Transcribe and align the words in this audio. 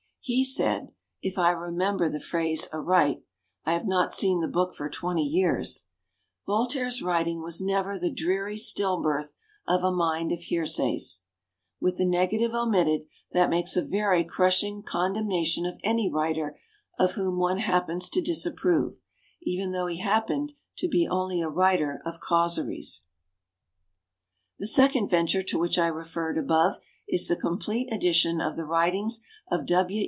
He 0.23 0.43
said, 0.45 0.91
if 1.23 1.39
I 1.39 1.49
remember 1.49 2.07
the 2.07 2.19
phrase 2.19 2.69
aright 2.71 3.23
(I 3.65 3.73
have 3.73 3.87
not 3.87 4.13
seen 4.13 4.39
the 4.39 4.47
book 4.47 4.75
for 4.75 4.87
twenty 4.87 5.25
years): 5.27 5.87
"Voltaire's 6.45 7.01
writing 7.01 7.41
was 7.41 7.59
never 7.59 7.97
the 7.97 8.11
dreary 8.11 8.55
still 8.57 9.01
birth 9.01 9.35
of 9.67 9.83
a 9.83 9.91
mind 9.91 10.31
of 10.31 10.37
hear 10.39 10.67
says." 10.67 11.21
With 11.79 11.97
the 11.97 12.05
negative 12.05 12.53
omitted, 12.53 13.07
that 13.31 13.49
makes 13.49 13.75
a 13.75 13.81
very 13.83 14.23
crushing 14.23 14.83
condenma 14.83 15.43
tion 15.43 15.65
of 15.65 15.79
any 15.83 16.07
writer 16.07 16.55
of 16.99 17.13
whom 17.13 17.37
one 17.39 17.57
hap 17.57 17.87
pens 17.87 18.07
to 18.11 18.21
disapprove— 18.21 18.93
even 19.41 19.71
though 19.71 19.87
he 19.87 19.97
happen 19.97 20.49
to 20.77 20.87
be 20.87 21.07
only 21.07 21.41
a 21.41 21.49
writer 21.49 21.99
of 22.05 22.19
caus 22.19 22.59
eries. 22.59 23.01
«The 24.59 24.67
second 24.67 25.09
venture 25.09 25.41
to 25.41 25.57
which 25.57 25.79
I 25.79 25.87
re 25.87 26.03
ferred 26.03 26.37
above 26.37 26.77
is 27.07 27.27
the 27.27 27.35
complete 27.35 27.91
edition 27.91 28.39
of 28.39 28.55
the 28.55 28.65
writings 28.65 29.21
of 29.49 29.65
W. 29.65 29.99